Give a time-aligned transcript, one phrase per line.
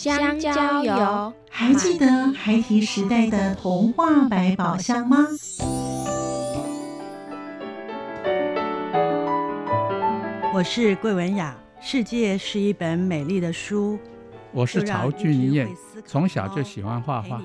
[0.00, 5.26] 香蕉油，还记得孩提时代的童话百宝箱吗？
[10.54, 13.98] 我是桂文雅，世界是一本美丽的书。
[14.52, 15.68] 我是曹俊彦，
[16.06, 17.42] 从小就喜欢画画。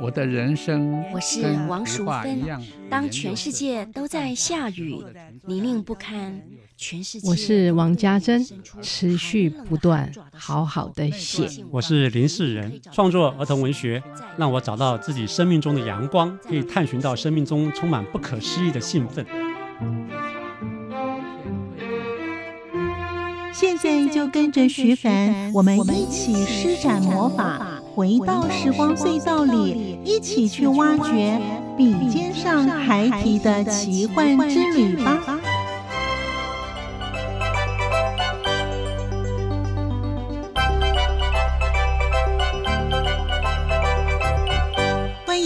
[0.00, 2.40] 我的人生我是王淑芬。
[2.88, 5.02] 当全世界都在下雨，
[5.44, 6.40] 泥泞不堪，
[6.78, 7.28] 全世界。
[7.28, 8.46] 我是王家珍，
[8.80, 11.48] 持续不断，好好的写。
[11.72, 14.00] 我是林世仁，创作儿童文学，
[14.36, 19.26] 让我找到自己生命中的阳光，可以探寻到生命中充满不可思议的兴奋。
[23.52, 31.40] 现在就跟着徐凡，我们一起施展魔法，回到时光隧道里，一起去挖掘
[31.76, 35.40] 笔尖上孩提的奇幻之旅吧！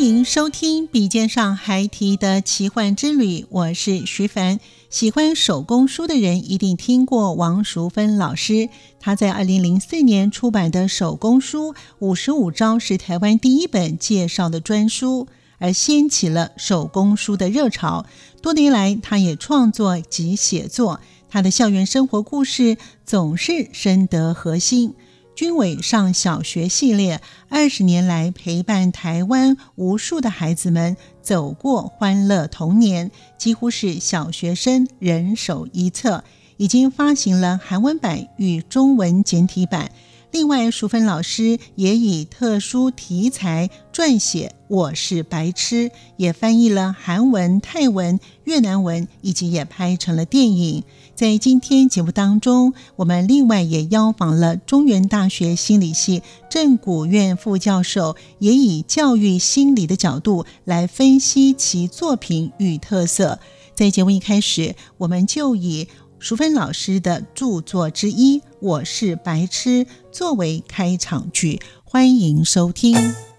[0.03, 4.59] 欢迎收听《笔尖上还提的奇幻之旅》，我是徐凡。
[4.91, 8.69] 喜欢手工书的人一定听过王淑芬老师。
[8.99, 15.29] 她在二零零四年出版的手工书《五十五招》是台湾第一本介绍的专书，
[15.59, 18.05] 而掀起了手工书的热潮。
[18.43, 20.99] 多年来，他也创作及写作，
[21.31, 24.95] 他的校园生活故事总是深得核心。
[25.35, 36.23] 军委上小学系列，二十年来陪伴台湾无数的孩子们走过欢乐童年，几乎是小学生人手一册。
[36.59, 39.91] 已经发行了韩文版与中文简体版。
[40.31, 50.85] 另外，淑芬老师也以特殊题材撰写《我是白痴》，也翻译了韩文、泰文、越南文，以及也拍成了电影。
[51.15, 63.39] 在今天节目当中，我们另外也邀访了中原大学心理系郑古院副教授，也以教育心理的角度来分析其作品与特色。
[63.75, 65.87] 在节目一开始，我们就以
[66.19, 73.32] 淑芬老师的著作之一《我是白痴》作为开场句，欢迎收听。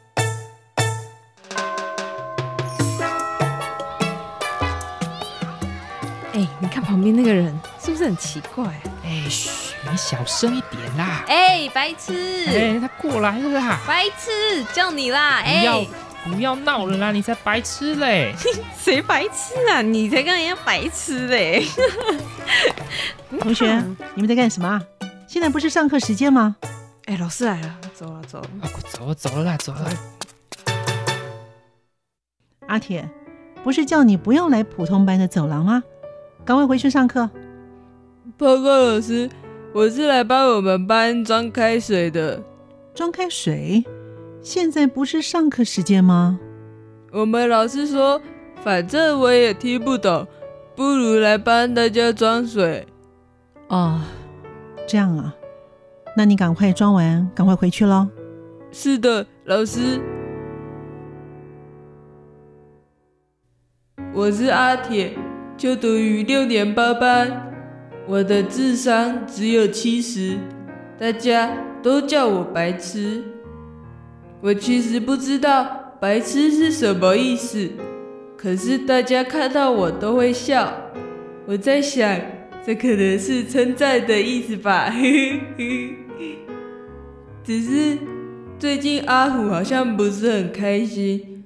[7.03, 7.53] 边那个人
[7.83, 8.63] 是不是很奇怪？
[9.03, 9.49] 哎，嘘，
[9.89, 11.23] 你小声一点啦！
[11.27, 12.45] 哎，白痴！
[12.47, 13.79] 哎，他过来了啦！
[13.85, 15.41] 白痴，叫你啦！
[15.43, 15.85] 哎，不要
[16.35, 17.11] 不要闹了啦！
[17.11, 18.33] 你才白痴嘞！
[18.79, 19.81] 谁白痴啊？
[19.81, 21.65] 你才跟人家白痴嘞！
[23.39, 23.65] 同学，
[24.15, 24.81] 你们在干什么？
[25.27, 26.55] 现在不是上课时间吗？
[27.05, 28.47] 哎，老师来了，走了走了，
[28.89, 29.91] 走走了啦，走了。
[32.67, 33.09] 阿铁，
[33.63, 35.83] 不是叫你不要来普通班的走廊吗？
[36.45, 37.29] 赶快回去上课！
[38.37, 39.29] 报告老师，
[39.73, 42.41] 我是来帮我们班装开水的。
[42.93, 43.83] 装开水？
[44.41, 46.37] 现在不是上课时间吗？
[47.13, 48.21] 我们老师说，
[48.61, 50.27] 反正我也听不懂，
[50.75, 52.85] 不如来帮大家装水。
[53.69, 54.01] 哦，
[54.85, 55.33] 这样啊，
[56.17, 58.07] 那你赶快装完，赶快回去喽。
[58.73, 60.01] 是的，老师。
[64.13, 65.17] 我是阿铁。
[65.55, 67.51] 就读于六年八班，
[68.07, 70.37] 我的智商只有七十，
[70.99, 73.23] 大家都叫我白痴。
[74.41, 77.69] 我其实不知道白痴是什么意思，
[78.35, 80.73] 可是大家看到我都会笑。
[81.45, 82.19] 我在想，
[82.65, 84.93] 这可能是称赞的意思吧。
[87.43, 87.97] 只是
[88.57, 91.43] 最近阿虎好像不是很开心，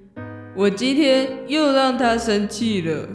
[0.55, 3.07] 我今天又让他生气了。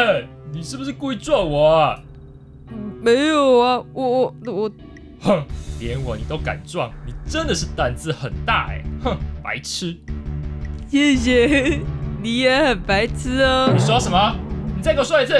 [0.00, 2.00] 哎，你是不是故意撞我啊？
[3.02, 4.70] 没有啊，我我我，
[5.20, 5.44] 哼，
[5.78, 8.82] 连我你都敢撞，你真的是胆子很大哎！
[9.04, 9.14] 哼，
[9.44, 9.94] 白痴。
[10.88, 11.80] 谢谢，
[12.22, 13.70] 你也很白痴哦。
[13.74, 14.34] 你说什么？
[14.74, 15.36] 你再给我说一次。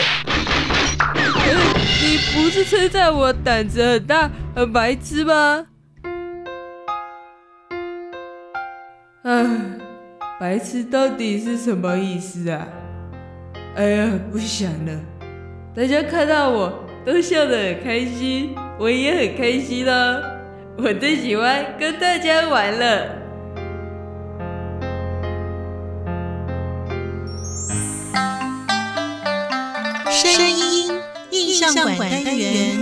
[2.03, 5.67] 你不是称赞我胆子很大、很白痴吗？
[9.23, 9.47] 唉，
[10.39, 12.69] 白痴到底是什么意思啊？
[13.76, 15.00] 哎呀，不想了！
[15.75, 20.22] 大家看到我都笑得很开心，我也很开心了。
[20.76, 23.17] 我最喜欢跟大家玩了。
[30.11, 30.93] 声音
[31.31, 32.76] 印象馆单元，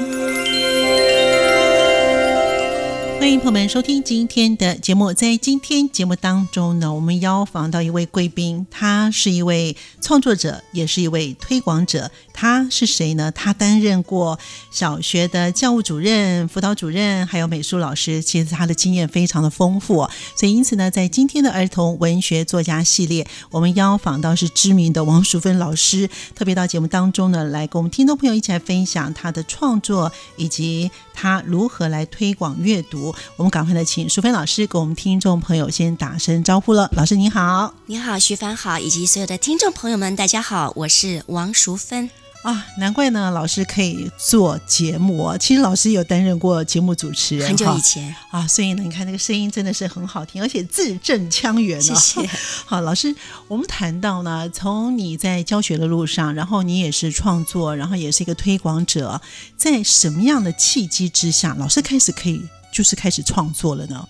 [3.29, 5.13] 欢迎朋友们收听今天的节目。
[5.13, 12.11] 在今天节目当中呢，我们邀访到一位贵宾，他是一位创作者，也是一位推广者。
[12.40, 13.32] 他是谁呢？
[13.32, 14.38] 他担任过
[14.70, 18.23] 小学的教务主任、辅导主任，还有美术老师。
[18.23, 33.12] 其实他的经验非常的丰富，所以因此呢，在今天的儿童文学作家系列，我们邀访到是知名的王淑芬老师，特别到节目当中呢，来跟我们听众朋友一起来分享他的创作以及他如何来推广阅读。
[33.34, 36.88] 我们赶快的请淑芬老师给我们听众朋友先打声招呼了。
[36.93, 42.08] 老师您好，你好，徐凡好，以及所有的听众朋友们，大家好，我是王淑芬。
[42.43, 45.37] 啊，难怪呢，老师可以做节目。
[45.38, 52.25] 其实老师有担任过节目主持人，很久以前啊，所以呢，你看那个声音真的是很好听，而且字正腔圆谢谢。
[52.64, 53.14] 好，老师，
[53.49, 59.20] 我们谈到呢，从你在教学的路上，然后你也是创作，然后也是一个推广者，
[59.56, 62.41] 在什么样的契机之下，老师开始可以
[62.73, 64.08] 就是开始创作了呢？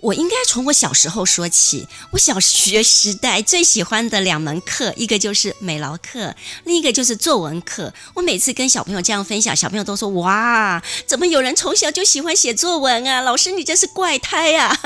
[0.00, 1.86] 我应该从我小时候说起。
[2.12, 7.92] 我小学时代最喜欢的两门课，一个就是美劳课，另一个就是作文课。
[8.14, 13.20] 我每次跟小朋友这样分享，小朋友都说：“哇，怎么有人从小就喜欢写作文啊？
[13.20, 14.76] 老师，你真是怪胎呀！”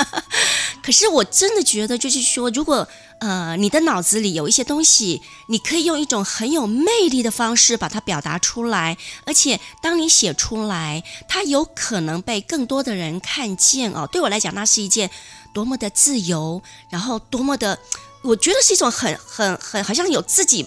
[0.82, 2.87] 可是我真的觉得，就是说，如果
[3.25, 14.06] 呃，你的脑子里有一些东西，你可以用一种很有魅力的方式把它表达出来，而且当你写出来，它有可能被更多的人看见哦。
[14.12, 15.09] 对我来讲，那是一件
[15.55, 17.79] 多么的自由，然后多么的，
[18.21, 20.67] 我觉得是一种很很很好像有自己。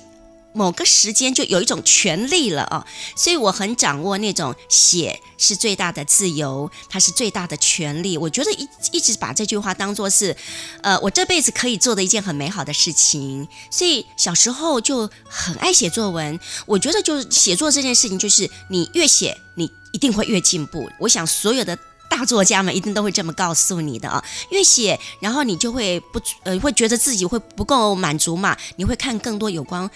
[0.57, 2.83] 某个时间就有一种权利了啊，
[3.15, 8.18] 所以我很掌握那种写是最大的自由，它是最大的权利。
[8.18, 10.36] 我觉得一一直把这句话当做是，
[10.81, 13.48] 呃，我这辈子可以做的一件很美好的事情。
[13.69, 16.39] 所以小时候就很爱写作文。
[16.65, 20.89] 我觉得就是写作这件事情，就是你越写，你一定会越进步。
[20.98, 21.77] 我想所有的
[22.09, 29.88] 大作家们一定都会这么告诉你的啊，越写，然后你就会不呃会觉得自己会不够满足嘛，你会看更多有关。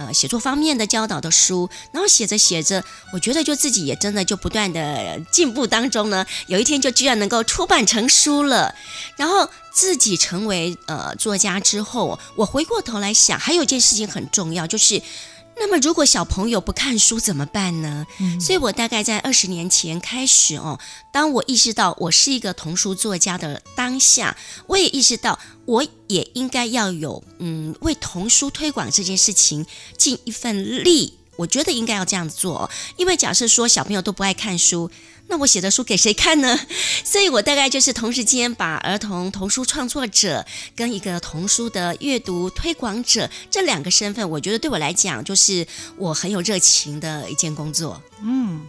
[0.00, 2.82] 呃，写作方面的教导的书，然后写着写着，
[3.12, 6.24] 我觉得就自己也真的就不断的进步当中呢。
[6.46, 8.74] 有一天就居然能够出版成书了，
[9.16, 15.02] 然后自己成为呃作家之后，我回过头来想，还有一件事情很重要，就是。
[15.60, 18.06] 那么，如果小朋友不看书怎么办呢？
[18.40, 20.80] 所以我大概在二十年前开始哦，
[21.12, 24.34] 当我意识到我是一个童书作家的当下，
[24.66, 29.66] 我也意识到我也应该要有嗯为童书推广这件事情
[29.98, 31.18] 尽一份力。
[31.36, 34.90] 我觉得应该要这样做，因为假设说小朋友都不爱看书。
[35.30, 36.58] 那我写的书给谁看呢？
[37.04, 40.44] 所以我大概就是同时间把儿童童书创作者
[40.74, 45.64] 跟一个童书的阅读推广者这两个身份，我觉得对我来讲就是
[45.96, 48.02] 我很有热情的一件工作。
[48.22, 48.66] 嗯，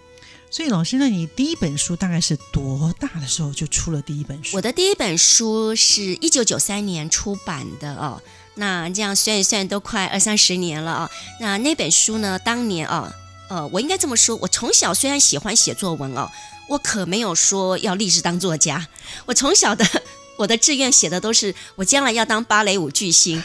[0.51, 4.55] 所以老师，那你第一本书大概是多大的时候就出了第一本书？
[4.55, 8.21] 我的第一本书是一九九三年出版的哦。
[8.55, 11.09] 那这样算一算都快二三十年了啊。
[11.39, 13.11] 那那本书呢，当年啊，
[13.51, 16.31] 呃，我应该这么说，我从小虽然喜欢写作文哦。
[16.69, 18.87] 我可没有说要立志当作家，
[19.25, 19.85] 我从小的
[20.39, 23.43] 我的志愿写的都是我将来要当芭蕾舞巨星，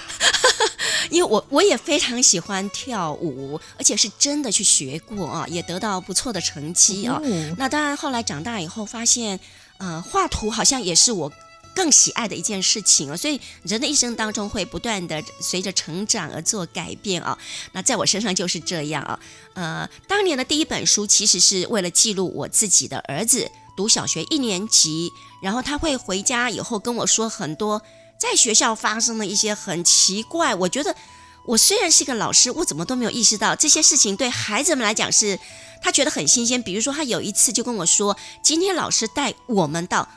[1.10, 7.20] 因为我我也非常喜欢跳舞，而且是真的去学过啊，也得到不错的成绩啊。
[7.58, 9.40] 那当然后来长大以后发现，
[9.78, 11.32] 呃，画图好像也是我。
[11.76, 17.36] 更喜爱的一件事情啊，所以人的一生当中会不断的随着成长而做改变啊。
[17.72, 19.20] 那在我身上就是这样啊。
[19.52, 27.82] 呃，当年的第一本书其实是为了记录我自己的儿子读小学一年级，然后他会回家以后跟我说很多
[28.18, 30.54] 在学校发生的一些很奇怪。
[30.54, 30.96] 我觉得
[31.44, 35.38] 我虽然是一个老师，我怎么都没有意识到这些事情对孩子们来讲是
[35.82, 36.62] 他觉得很新鲜。
[36.62, 40.08] 比如说他有一次就跟我说，今天老师带我们到。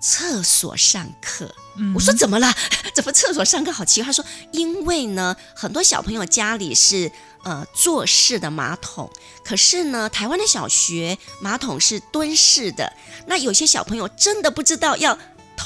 [0.00, 1.54] 厕所上课，
[1.94, 2.54] 我说怎么了？
[2.94, 4.06] 怎么厕所上课好奇怪？
[4.06, 7.10] 他说因为呢，很多小朋友家里是
[7.44, 9.10] 呃坐式的马桶，
[9.44, 12.92] 可是呢，台湾的小学马桶是蹲式的，
[13.26, 15.18] 那有些小朋友真的不知道要。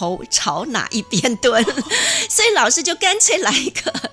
[0.02, 1.64] 头朝哪一边蹲，
[2.28, 4.10] 所以老师就干脆来一个，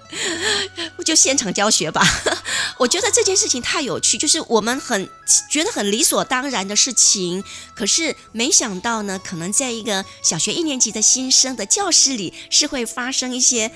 [0.98, 2.06] 我 就现场教学吧。
[2.78, 5.10] 我觉得这件事情太有趣，就是我们很
[5.50, 7.44] 觉得很理所当然的事情，
[7.74, 13.72] 可是没想到呢，可能在一个小学一年级的新生的教室里，是会发生一些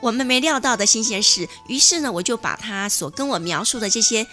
[0.00, 1.48] 我们没料到的新鲜事。
[1.68, 4.26] 于是呢，我就把他所跟我描述的这些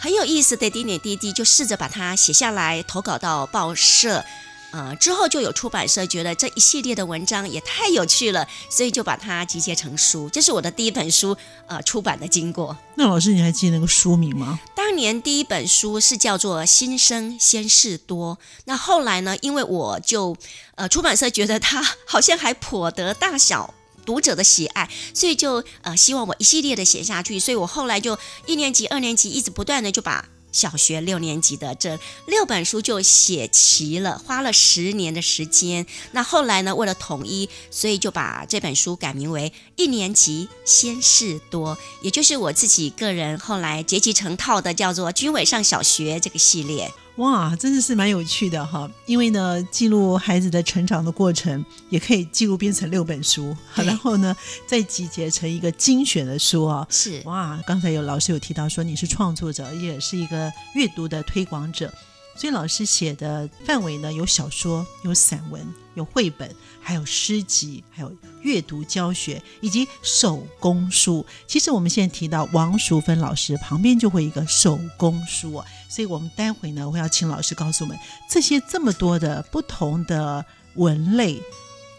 [0.00, 4.24] 很有意思的点点滴滴，就试着把它写下来，投稿到报社。
[4.72, 10.28] 呃，之后就有出版社觉得这一系列的文章也太有趣了，所以就把它集结成书。
[10.30, 11.36] 这是我的第一本书，
[11.68, 12.76] 呃，出版的经过。
[12.96, 14.58] 那老师，你还记得那个书名吗？
[14.74, 18.36] 当当年第一本书是叫做《新生先事多》，
[18.66, 20.36] 那后来呢，因为我就
[20.74, 23.72] 呃出版社觉得它 好像还颇得大小
[24.04, 30.26] 读者的喜爱，所以就呃希望我一系列的写下去，所以我后来就一年级、二年级一直不断的就把。
[30.52, 35.86] 小学六年级的这六本书就写齐了，花了十年的时间。
[36.12, 46.92] 那后来呢，为了统一，所以就把这本书改名为《一年级先事多》，也就是我自己个人后来结集成套的，叫做《军委上小学》这个系列。
[47.16, 48.90] 哇，真的是蛮有趣的哈！
[49.04, 54.34] 因为呢，记录孩子的成长的过程，也可以记录变成六本书，然后呢，
[54.66, 56.86] 再集结成一个精选的书啊。
[56.88, 61.92] 是哇，刚才有老师有提到说你是创作者，也是一个阅读的推广者。
[62.34, 65.62] 所以老师写的范围呢，有小说、有散文、
[65.94, 71.24] 有绘本，还有诗集，还有阅读教学以及手工书。
[71.46, 77.96] 其实我们现在提到王淑芬老师旁边就会一个手工书，所以我们待会呢，我要请老师告诉我们
[78.28, 80.44] 这些这么多的不同的
[80.76, 81.40] 文类，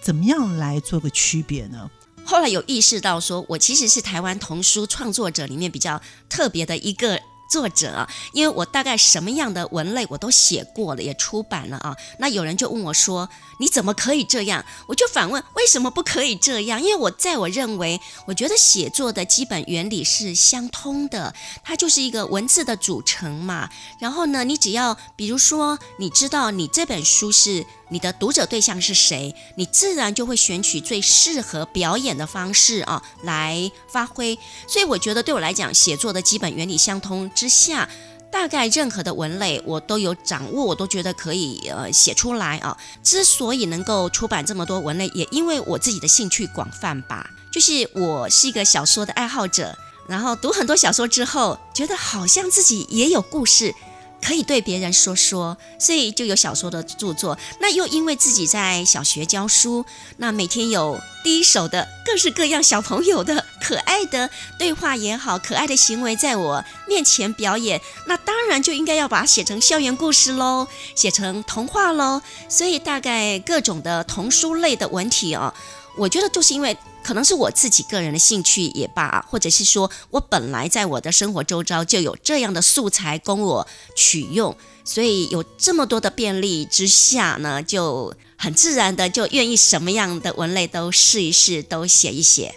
[0.02, 1.90] 怎么样来做个区别呢？
[2.26, 7.22] 后来有意识到，说我其实是台湾童书创作者里面比较特别的一个。
[7.54, 11.96] 作者，因为我大概什么样的文类我都写过了，也出版了啊。
[12.18, 13.30] 那有人就问我说
[13.62, 23.70] ：“你怎么可以这样？”我就反问：“为什么不可以这样？”因为我在我认为，我觉得写作的基本原理是相通的，它就是一个文字的组成嘛。
[24.00, 27.64] 然后呢，你只要比如说，你知道你这本书是。
[27.90, 29.36] 你的读者对象是谁？
[29.56, 34.38] 你自然就会选取最适合表演的方式啊来发挥。
[34.68, 37.88] 所以我觉得对我来讲，写作的基本原理相通之下，
[38.32, 42.76] 大概任何的文类我都有掌握，我都觉得可以呃写出来啊。
[43.04, 47.30] 之所以能够出版这么多文类，也因为我自己的兴趣广泛吧。
[47.52, 53.76] 就是我是一个小说的爱好者，然后读很多小说之后，觉得好像自己也有故事。
[54.24, 57.38] 可以对别人说说，所以就有小说的著作。
[57.60, 59.86] 那又因为自己在小学教书，
[60.18, 72.22] 那每天有第一手的各式各样小朋友的可爱的对话也好，可爱的行为在我面前表演，那当然就应该要把它写成校园故事喽，写成童话喽。
[72.48, 75.54] 所以大概各种的童书类的文体哦，
[75.98, 76.78] 我觉得就是因为。
[77.04, 84.56] 可能是我自己个人的兴趣也罢，或者是说我本来在我的生活周遭就有这样的素材供我取用，
[84.86, 92.56] 所以有这么多的便利之下呢，就很自然的就愿意什么样的文类都试一试，都写一写。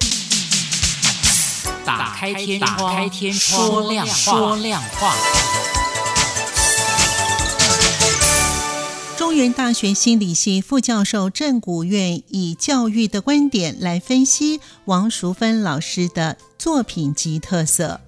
[1.84, 5.75] 打开天窗，说亮话，说亮话。
[9.36, 18.00] 原大学心理系副教授郑古月以教育的观点来分析王淑芬老师的作品及特色。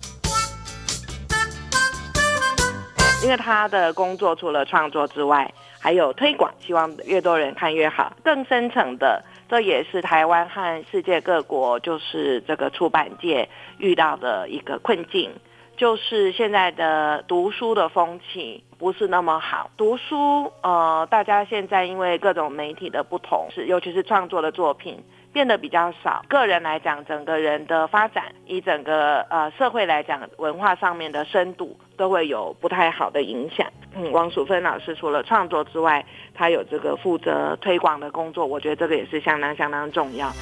[3.22, 8.16] 因为他的工作除了创作之外，还有推广，希望越多人看越好。
[8.24, 15.30] 更深层的，这也是台湾和世界各国，就是这个出版界遇到的一个困境。
[15.76, 26.24] 就是现在的读书的风气不是那么好，读书呃，大家现在因为各种媒体的不同，是尤其是创作的作品变得比较少。
[26.28, 33.66] 个人来讲，整个人的发展，以整个呃社会来讲，文化上面的深度都会有不太好的影响。
[33.96, 40.32] 嗯，王淑芬老师除了创作之外，他有这个负责推广的工作，我觉得这个也是相当相当重要。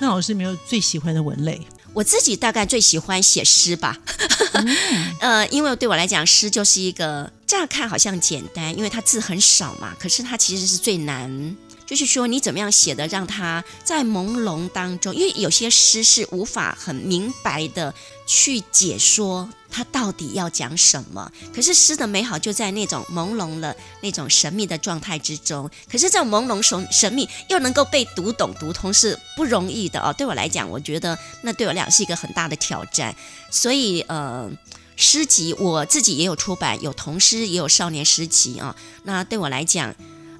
[0.00, 1.58] 那老师没有最喜欢的文类？
[1.94, 3.96] 我自己大概最喜欢写诗吧，
[5.20, 11.56] 呃，因为对我来讲，诗就是一个乍看好像简单，因为它字很少嘛，可是它其实是最难。
[11.86, 17.94] 就是说，你怎么样写的，让他在朦胧当中，因为有些诗是无法很明白的
[18.26, 21.30] 去解说它到底要讲什么。
[21.54, 25.68] 可是诗的美好就在那种朦胧了、那种神秘的状态之中。
[25.90, 30.12] 可是这种朦胧神神秘又能够被读懂、读通是不容易的哦。
[30.16, 33.14] 对我来讲，我觉得那对我俩是一个很大的挑战。
[33.50, 34.50] 所以，呃，
[34.96, 38.74] 诗集我自己也有出版，有童诗，也有少年诗集啊。
[39.02, 39.94] 那对我来讲，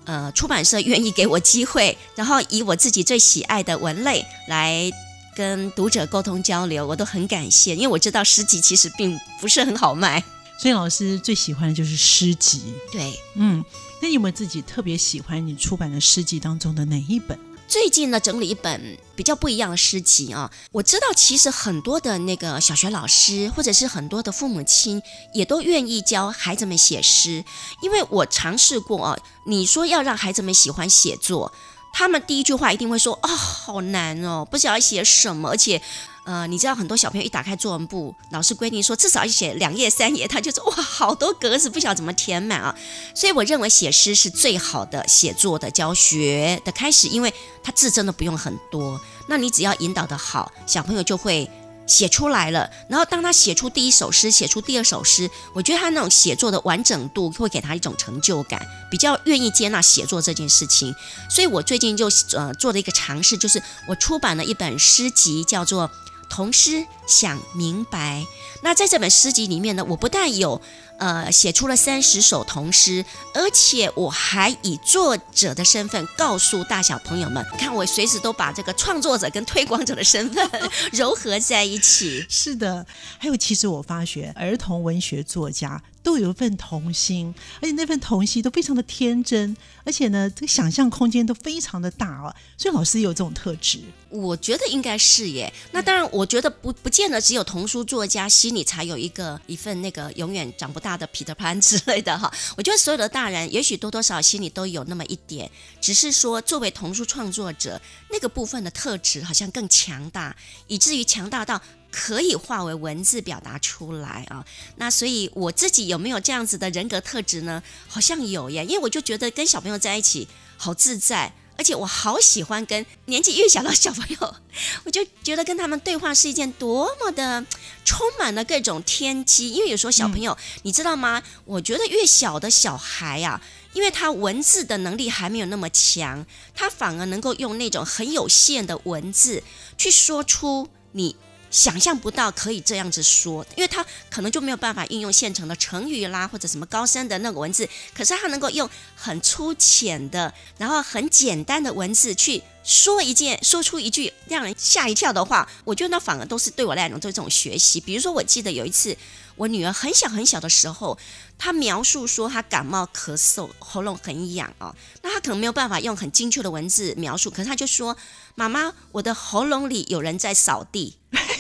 [0.04, 4.90] 呃，出版社愿意给我机会，然后以我自己最喜爱的文类来
[5.34, 10.23] 跟读者沟通交流，我都很感谢，因为我知道诗集其实并不是很好卖。
[10.56, 12.62] 所以老师最喜欢的就是诗集。
[12.92, 13.64] 对，嗯，
[14.00, 17.38] 那你有没有自己特别喜欢你出版的诗集当中的哪一本？
[17.66, 20.50] 最近呢，整理一本比较不一样的诗集啊。
[20.71, 25.02] 我知道，其实很多的那个小学老师，或者是很多的父母亲，
[25.33, 27.44] 也都愿意教孩子们写诗。
[27.80, 31.52] 因为我尝试过啊，你说要让孩子们喜欢写作，
[31.96, 35.80] 他们第一句话一定会说：“哦，好难哦，不知道写什么。”而且，
[36.24, 42.74] 呃，你知道很多小朋友一打开作文簿，老师规定说至少要写两页、三页，他就说：“哇，好多格子，不晓得怎么填满啊。”
[43.14, 47.32] 所以，我认为写诗是最好的写作的教学的开始，因为
[47.62, 51.48] 他字真的不用很多，那你只要引导的好，小朋友就会。
[51.87, 60.95] 写出来了，然后当他写出第一首诗，写出第二首诗，我觉得他那种写作的完整度会给他一种成就感，比较愿意接纳写作这件事情。
[61.29, 65.88] 所以我最近就呃做了一个尝试，就是我出版了一本诗集，叫做
[66.29, 68.21] 《童诗想明白》。
[68.64, 70.61] 那在这本诗集里面呢，我不但有。
[70.97, 73.04] 呃，写出了三十首童诗，
[73.35, 80.49] 而且我还以作者的身份告诉大小朋友们，看我随时都把这个创作者跟推广者的身份
[80.94, 82.25] 糅合在一起。
[82.28, 82.87] 是的，
[83.18, 85.83] 还有，其实我发觉儿童文学作家。
[86.04, 92.28] 都有一份童心，而且那份童心都非常的天真，而且呢，这个想象空间都非常的大哦。
[92.59, 93.80] 所以老师有这种特质，
[94.11, 95.50] 我觉得应该是耶。
[95.73, 102.32] 那当然，我觉得不不见得只有童书作家心你才有一个一份那个永远长不大的彼得潘之类的哈。
[102.56, 107.80] 我觉得所有的大人也许多多少心里都有那么一点，只是说作为童书创作者，
[108.11, 110.34] 那个部分的特质好像更强大，
[110.66, 111.61] 以至于强大到。
[111.96, 114.44] 可以化为文字表达出来啊，
[114.78, 117.62] 那所以我自己有没有这样子的人格特质呢？
[117.87, 124.37] 好像有耶，因为我就觉得跟小朋友在一起好自在，而且我好喜欢跟年纪越小的小朋友，
[124.84, 127.44] 我就觉得跟他们对话是一件多么的
[127.84, 129.50] 充满了各种天机。
[129.50, 131.23] 因为有时候小朋友，你知道吗？
[131.44, 133.40] 我觉得越小的小孩啊，
[133.73, 139.42] 因为他文字的能力还没有那么强，他反而能够用那种很有限的文字
[139.78, 141.16] 去说出你。
[141.54, 147.68] 想象不到可以这样子说，因为他可能就没有办法运用现成的成语啦，或者什么高深的那个文字。
[147.94, 155.48] 可是他能够用很粗浅的，然后很简单的文字去说一件，说出一句让人吓一跳的话。
[155.64, 157.81] 我觉得那反而都是对我来讲都是这种学习。
[157.81, 158.96] 比如说，我记得有一次
[159.37, 160.98] 我女儿很小很小的时候，
[161.38, 164.74] 她描述说她感冒咳嗽，喉咙很痒啊。
[165.02, 167.96] 那她可能没有办法用很精确的文字描述，可是她就说
[168.35, 170.96] ：“妈妈，我的喉咙里有人在扫地。”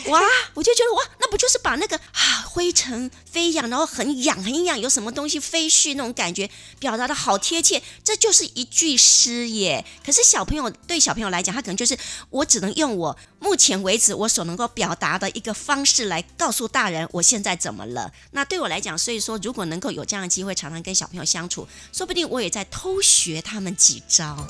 [0.06, 0.20] 哇，
[0.54, 9.84] 我就觉得哇，那不就是把那个啊灰尘飞扬，然后很痒很痒，有什么东西飞絮那种感觉表达的好贴切，这就是一句诗耶。
[10.04, 11.96] 可是小朋友对小朋友来讲，他可能就是
[12.30, 18.12] 我只能用我目前为止我所能够表达的一个方式来告诉大人我现在怎么了。
[18.32, 24.46] 那对我来讲，所以说如果能够有这样的机会，常常跟小朋友相处，说不定我也在偷学他们几招。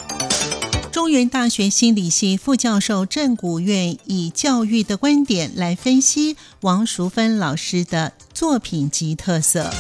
[0.95, 9.71] 中原大学心理系副教授郑古愿以教育的观点来分析王淑芬老师的作品及特色。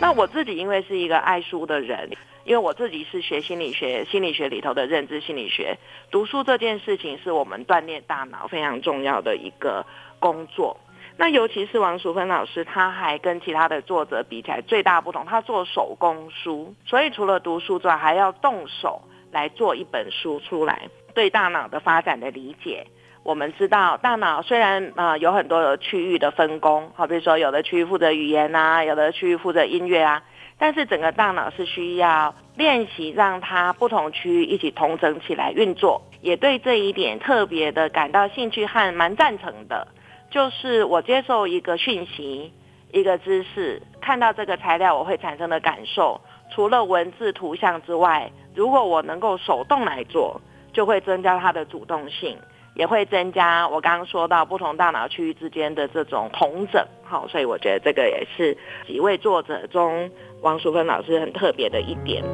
[0.00, 2.08] 那我自己因为是一个爱书的人，
[2.46, 5.76] 因为我自己是学心理学，心理学里头的认知心理学，
[6.10, 9.84] 读书这件事情是我们锻炼大脑非常重要的一个
[10.18, 10.80] 工作。
[11.18, 19.02] 那尤其是王淑芬老师，他还跟其他的作者比起来最大不同，他做手工书，所以除了读书之外，还要动手。
[19.36, 22.86] 来做一本书出来，对大脑的发展的理解。
[23.22, 30.22] 我们知道，大脑虽然呃有很多的区域的分工，好比如说有的区域负责语言啊，有的区域负责音乐啊，
[30.58, 36.00] 但是整个大脑是需要练习让它不同区域一起同整起来运作。
[36.22, 39.86] 也对这一点特别的感到兴趣和蛮赞成的，
[40.30, 42.52] 就是我接受一个讯息、
[42.92, 46.20] 一个知识，看到这个材料我会产生的感受，
[46.56, 48.32] 除了文字图像之外。
[48.54, 50.40] 如果我能够手动来做，
[50.72, 52.38] 就会增加它的主动性，
[52.74, 56.82] 也会增加我刚刚说到不同大脑区域之间的这种同整。
[57.04, 62.24] 好，所以我觉得这个也是几位作者中王淑芬老师很特别的一点。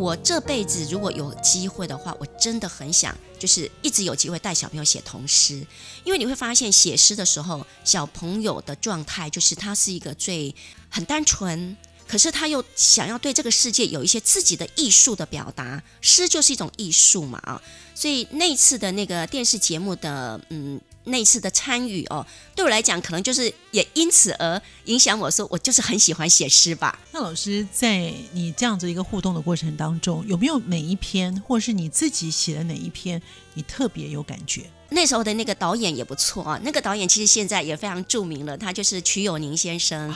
[0.00, 5.62] 我这辈子如果有机会的话，我真的很想，就是一直有机会带小朋友写童诗，
[6.04, 10.54] 因为你会发现写诗的时候，小朋友的状态就是他是一个最
[10.88, 11.76] 很单纯，
[12.08, 17.60] 可是他又想要对这个世界有一些自己的艺术的表达，诗就是一种艺术嘛啊，
[17.94, 20.80] 所以那次的那个电视节目的嗯。
[21.04, 26.98] 那次的参与哦，对我来讲，可能就是也因此而影响我说，我就是很喜欢写诗吧。
[27.12, 33.20] 那老师在你这样子一个互动的过程当中，有没有每一篇，或是你自己写的哪一篇，
[33.54, 34.70] 你特别有感觉？
[34.92, 40.12] 那时候的那个导演也不错啊，那个导演其实现在也非常著名了，他就是曲友宁先生，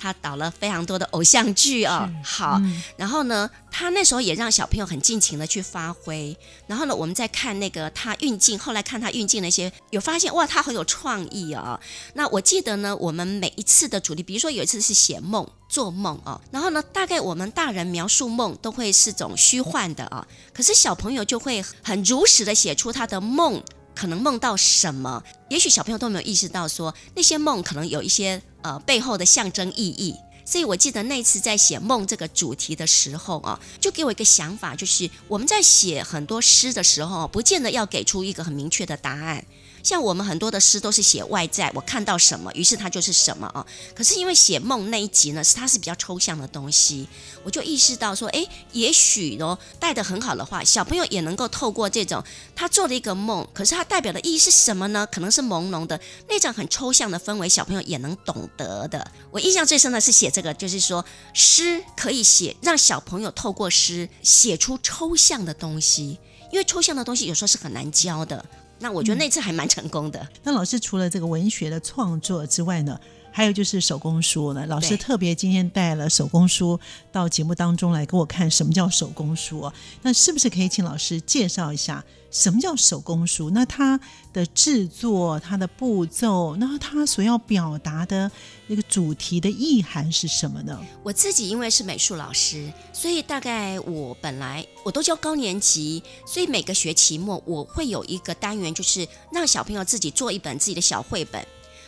[0.00, 2.10] 他导了非常多的偶像剧啊。
[2.24, 2.60] 好，
[2.96, 6.36] 然后呢，他那时候也让小朋友很尽情的去发挥。
[6.66, 11.80] 然后呢，我们在看那个他运镜，后来看他运镜那些，有发现哇，他很有创意啊。
[12.14, 15.48] 那我记得呢，我们每一次的主题，比如说有一次是写梦。
[15.76, 16.40] 做梦哦。
[16.50, 23.62] 然后呢，大概我们大人描述梦都会是种虚幻的啊，可是小朋友就会很如实的写出他的梦，
[23.94, 25.22] 可能梦到什么。
[25.50, 30.16] 也许小朋友都没有意识到说那些梦可能有一些呃背后的象征意义。
[30.46, 39.44] 所以我记得那次在写梦这个主题的时候啊，就给我一个想法，就是我们在写很多诗的时候，不见得要给出一个很明确的答案。
[39.86, 43.64] 像我们很多的诗都是写外在，我看到什么，于是它就是什么啊。
[43.94, 47.06] 可是因为写梦那一集呢，是它是比较抽象的东西，
[47.44, 52.20] 我就意识到说，诶，也许哦带的很好的话，小朋友也能够透过这种
[52.56, 55.06] 他做了一个梦，可是它代表的意义是什么呢？
[55.06, 59.08] 可能是朦胧的那种很抽象的氛围，小朋友也能懂得的。
[59.30, 66.18] 我印象最深的是写这个，就是说诗可以写，让小朋友透过诗写出抽象的东西，
[66.50, 68.44] 因为抽象的东西有时候是很难教的。
[68.78, 70.28] 那我觉得那次还蛮成功的。
[70.42, 72.98] 那老师除了这个文学的创作之外呢，
[73.32, 74.66] 还有就是手工书呢。
[74.66, 76.78] 老师特别今天带了手工书
[77.10, 79.70] 到节目当中来给我看，什么叫手工书？
[80.02, 82.04] 那是不是可以请老师介绍一下？
[82.36, 83.48] 什么叫手工书？
[83.48, 83.98] 那它
[84.30, 88.30] 的制作、它的步骤，那它所要表达的
[88.66, 90.78] 那个主题的意涵是什么呢？
[91.02, 101.42] 我自己因为是美术老师，所以大概我本来我都教高年级，所以每个学期末我会有一个单元，就是让小朋友自己做一本自己的小绘本。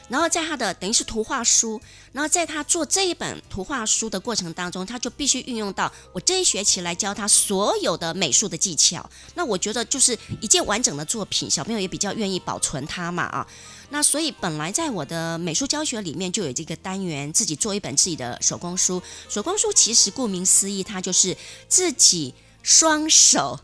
[0.09, 1.81] 然后在他的等于是图画书，
[2.13, 9.09] 然后在他做这一本图画书的过程当中，他就必须运用到我这一学期来教他所有的美术的技巧。
[9.35, 13.47] 那我觉得就是一件完整的作品，小朋友也比较愿意保存它嘛啊。
[13.91, 19.03] 那所以本来在我的美术教学里面就有这个单元，自己做一本自己的手工书。
[19.29, 21.37] 手工书其实顾名思义，它就是
[21.69, 23.59] 自己双手，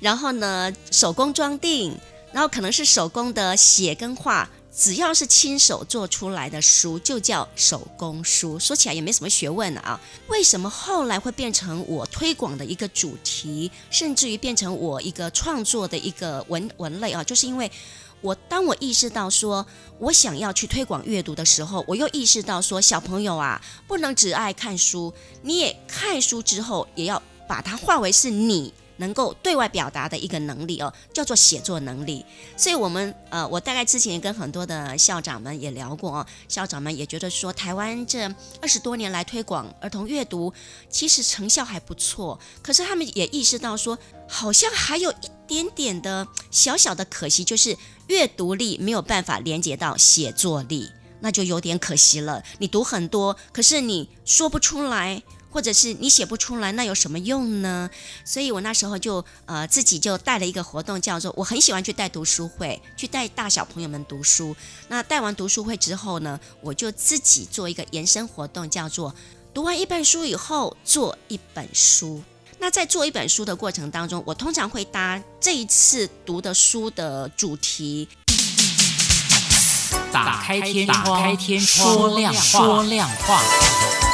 [0.00, 1.98] 然后呢手工装订，
[2.32, 4.48] 然后可能是手工的写跟画。
[4.76, 8.58] 只要是亲手做出来的书，就叫手工书。
[8.58, 9.98] 说起来也没什么学问啊。
[10.28, 17.24] 为什么后来会变成我推广的一个主题，甚至于变成我一个创作的一个文文类啊？
[17.24, 17.72] 就是因为
[18.20, 19.66] 我当我意识到说
[19.98, 23.58] 我想要去推广阅读的时候，我又意识到说小朋友啊，
[23.88, 28.74] 不能只爱看书，你也看书之后，也要把它化为是你。
[28.96, 32.24] 能够对外表达的一个能力哦，叫做写作能力。
[32.56, 38.26] 所以，我们呃，我大概之前跟很多的校长们也聊过哦，校长们也觉得说，台湾这
[38.60, 40.52] 二十多年来推广儿童阅读，
[40.88, 42.38] 其实成效还不错。
[42.62, 47.76] 可是，他们也意识到说，好像还有一点点的小小的可惜，就是
[48.08, 52.42] 阅读力没有办法连接到写作力，那就有点可惜了。
[52.58, 55.22] 你读很多，可是你说不出来。
[55.56, 57.88] 或者是你写不出来，那有什么用呢？
[58.26, 64.54] 所以我那时候就呃自己就带了一个活动，叫做我很喜欢去带读书会，去带大小朋友们读书。
[64.88, 69.14] 那带完读书会之后呢，我就自己做一个延伸活动，叫做
[69.54, 72.22] 读完一本书以后做一本书。
[72.58, 78.06] 那在做一本书的过程当中，我通常会搭这一次读的书的主题，
[80.12, 84.05] 打开天窗，打开天窗，说亮话，说亮话。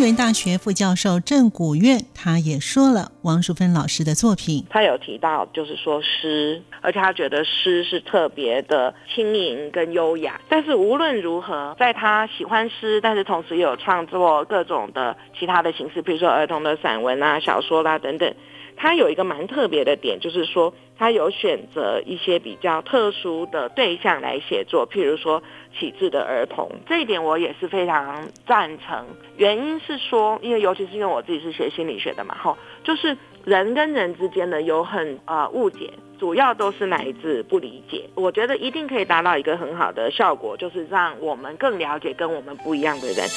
[0.00, 4.64] 原大学副教授郑古月，他也说了王淑芬老师的作品。
[4.70, 10.40] 他有提到，就是说诗，而且他觉得诗是特别的轻盈跟优雅。
[10.48, 18.34] 但是无论如何，在他喜欢诗，但是同时也有创作各种的其他的形式，比如说儿童的散文啊、小说啦等等。
[18.82, 25.42] 他有一个蛮特别的点，就是说他有选择一些比较特殊的对象来写作，譬如说
[25.78, 29.04] 启智的儿童，这一点我也是非常赞成。
[29.36, 33.14] 原因是说，因为尤其是因为我自己是学心理学的嘛，吼，就是
[33.44, 38.08] 人跟人之间的有很呃误解，主要都是来自不理解。
[38.14, 43.28] 我觉得一定可以达到一个很好的效果，就是让我们更了解跟我们不一样的人。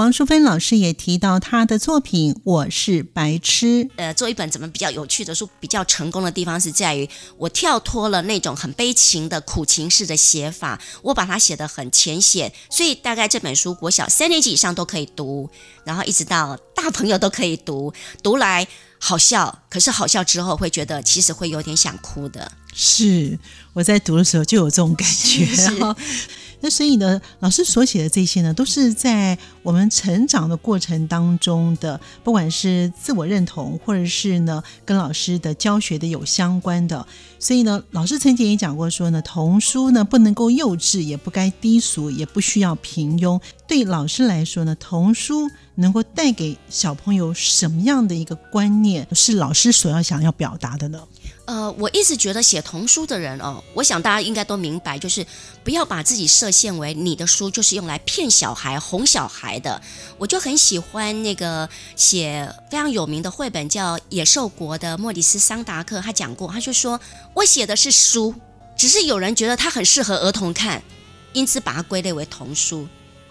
[0.00, 3.84] 王淑芬老师也提到他的作品《我是白痴》。
[3.96, 15.50] 呃，做一本怎么比较有趣的书，比较成功的地方是在于我跳脱了那种很悲情的苦情式的写法，我把它写得很浅显，所以大概这本书国小三年级以上都可以读，
[15.84, 18.66] 然后一直到大朋友都可以读，读来
[18.98, 22.50] 好笑，可是好笑之后会觉得其实会有点想哭的。
[22.72, 23.38] 是
[23.74, 25.46] 我在读的时候就有这种感觉。
[26.60, 37.06] 那所以呢，老师所写的这些呢，都是在我们成长的过程当中的，不管是自我认同，或者是呢跟老师的教学的有相关的。
[37.38, 43.40] 所以呢，老师曾经也讲过说呢，童书呢不能够幼稚，也不该低俗，也不需要平庸。
[43.66, 51.00] 对老师来说呢，童书能够带给小朋友什么样的一个观念，是老师所要想要表达的呢？
[51.50, 55.26] 呃，我一直觉得写童书的人哦，我想大家应该都明白，就是
[55.64, 59.82] 不要把自己设限为你的书就是用来骗小孩、哄小孩的。
[60.16, 67.00] 我就很喜欢那个写非常有名的绘本叫《野兽国》的莫里斯·桑达克，他讲过，他就说
[67.34, 68.32] 我写的是书，
[68.76, 70.80] 只是有人觉得它很适合儿童看，
[71.32, 72.86] 因此把它归类为童书。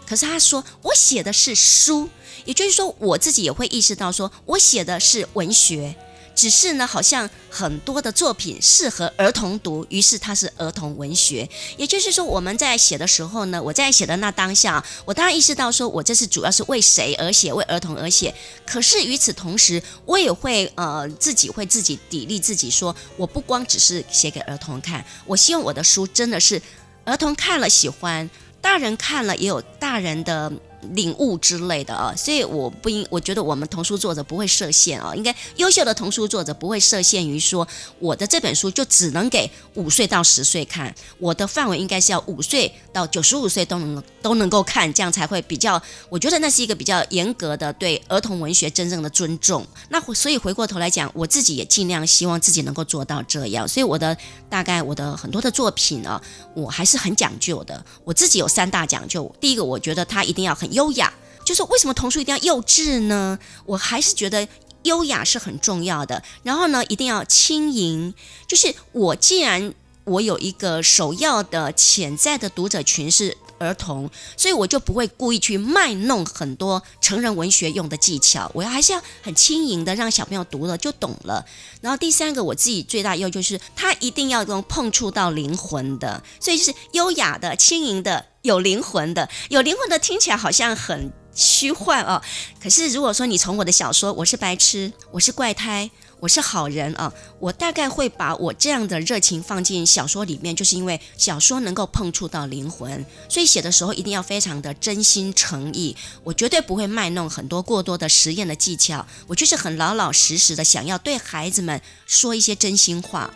[0.05, 2.09] 可是他说我写的是书，
[2.43, 5.95] 也就是说我自己也会意识到，说我写的是文学。
[6.39, 11.45] 只是呢，好像很多的作品适合儿童读，于是它是儿童文学。
[11.75, 18.33] 也就是说，我们在写的时候呢，我在写的那当下，我当然意识到说，我这是主要是为谁而写，为儿童而写。
[18.65, 26.61] 可是与此同时，我也会呃自己会自己砥砺自己，说我不光只是写给儿童看，我希望我的书真的是
[27.03, 28.29] 儿童看了喜欢，
[28.61, 30.49] 大人看了也有大人的。
[30.93, 37.67] 领悟之类的啊，所以我不应，我觉得我们童书作者不会设限啊，应该优秀的童书作者不会设限于说
[37.99, 49.67] 我的这本书就只能给五岁到十岁看，我的范围应该是要五岁到九十五岁都能都能够看，这样才会比较，我觉得那是一个比较严格的对儿童文学真正的尊重。
[49.89, 54.15] 那所以回过头来讲，我自己也尽量希望自己能够做到这样，所以我的
[54.49, 56.21] 大概我的很多的作品呢，
[56.55, 60.68] 我还是很讲究的，我自己有三大讲究，第一个我觉得它一定要很。
[60.71, 61.13] 优雅，
[61.45, 63.37] 就是为什么童书一定要幼稚呢？
[63.65, 64.47] 我还是觉得
[64.83, 66.23] 优雅是很重要的。
[66.43, 68.13] 然后呢，一定要轻盈，
[68.47, 73.37] 就是我既然我有一个首要的潜在的读者群是。
[73.59, 81.45] 儿童，所以我就不会故意去卖弄很多成人文学用的技巧，我要还是要很轻盈的让小朋友读了就懂了。
[81.81, 89.29] 然后第三个，我自己最大要求是，他一定要能碰触到灵魂的，所以就是优雅的、轻盈的、有灵魂的。
[89.49, 92.21] 有灵魂的听起来好像很虚幻哦，
[92.61, 95.89] 可是如果说你从我的小说《我是白痴》，我是怪胎。
[96.21, 105.95] 我是好人啊，我大概会把我这样的热情放进小说里面，就是因为小说能够碰触到灵魂，所以写的时候一定要非常的真心诚意。
[106.25, 113.29] 我绝对不会卖弄很多过多的实验的技巧，我就是很老老实实的想要对孩子们说一些真心话。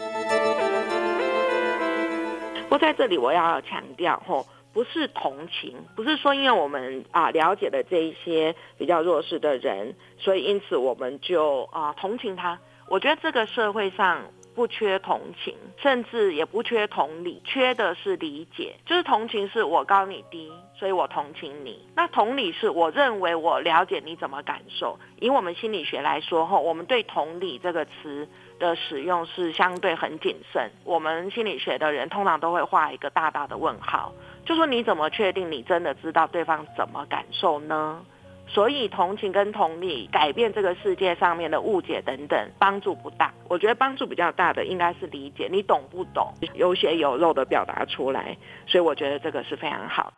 [2.64, 4.46] 不过在这里，我要强调吼。
[4.74, 12.60] 不是同情，不是说因为我们啊了解了这一些比较弱势的人，所以因此我们就啊同情他。
[12.88, 14.22] 我觉得这个社会上
[14.54, 18.76] 不缺同情，甚至也不缺同理，缺的是理解。
[18.86, 21.84] 就是同情是我高你低，所以我同情你。
[21.96, 25.00] 那同理是我认为我了解你怎么感受。
[25.20, 28.28] 以我们心理学来说，哈，我们对同理这个词
[28.60, 30.70] 的使用是相对很谨慎。
[30.84, 34.14] 我们心理学的人通常都会画一个大大的问号。
[34.46, 38.06] 就说你怎么确定你真的知道对方怎么感受呢？
[38.48, 43.34] 所以同情跟同理改变这个世界上面的误解等等帮助不大。
[43.48, 46.34] 我觉得帮助比较大的应该是理解，你懂不懂？
[46.54, 48.38] 有血有肉的表达出来。
[48.68, 50.14] 所以我觉得这个是非常好。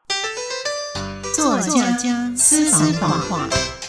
[1.33, 1.81] 作家
[2.35, 3.84] 私房话。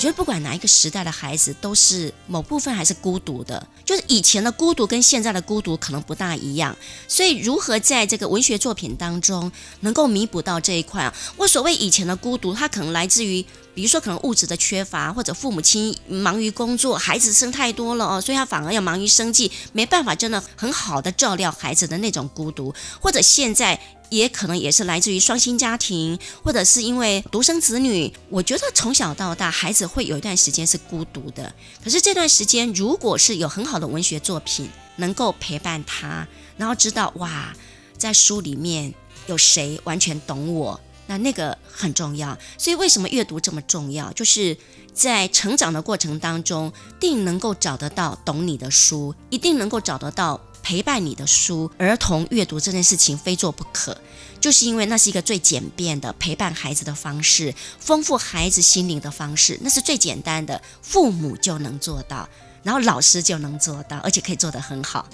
[0.00, 3.68] 我觉得不管哪一个时代的孩子，都是某部分还是孤独的。
[3.84, 6.74] 就是以前的孤独跟现在的孤独可能不大一样。
[7.06, 11.14] 所以如何在这个文学作品当中能够弥补到这一块啊？
[11.36, 23.78] 我所谓以前的孤独，它可能来自于，比如说可能物质的缺乏，或者父母亲忙于工作，孩子生太多了哦，所以他反而要忙于生计，没办法真的很好的照料孩子的那种孤独，或者现在。
[24.10, 28.12] 也可能也是来自于双薪家庭，或者是因为独生子女。
[28.28, 31.52] 我觉得从小到大，孩子会有一段时间是孤独的。
[31.82, 37.54] 可是这段时间，如果是有很好的文学作品能够陪伴他，然后知道哇，
[37.96, 38.92] 在书里面
[39.26, 42.36] 有谁完全懂我，那那个很重要。
[42.58, 44.12] 所以为什么阅读这么重要？
[44.12, 44.56] 就是
[44.92, 50.40] 在成长的过程当中，定能够找得到懂你的书，一定能够找得到。
[50.62, 53.96] 陪伴你的书，儿童阅读这件事情非做不可，
[54.40, 62.28] 就是因为那是一个最简便的陪伴孩子的方式，丰富孩子心灵的方式，那是最简单的，父母就能做到，
[62.62, 65.08] 然后老师就能做到，而且可以做得很好。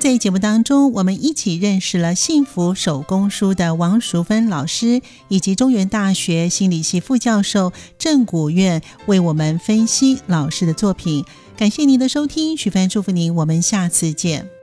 [0.00, 11.22] 在节目当中，我们一起认识了幸福手工书的王淑芬老师，以及中原大学心理系副教授郑古月为我们分析老师的作品。
[11.54, 14.59] 感谢您的收听，许帆祝福您，我们下次见。